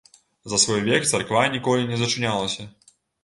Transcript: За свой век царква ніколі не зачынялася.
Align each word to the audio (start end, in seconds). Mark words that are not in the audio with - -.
За 0.51 0.57
свой 0.63 0.79
век 0.87 1.05
царква 1.09 1.43
ніколі 1.57 1.85
не 1.91 2.01
зачынялася. 2.01 2.67